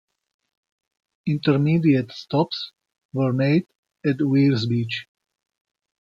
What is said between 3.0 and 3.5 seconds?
were